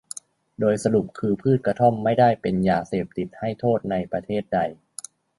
[0.59, 4.59] โดยสรุปคือพืชกระท่อม ไม่ได้เป็นยาเสพติดให้โทษในประเทศใด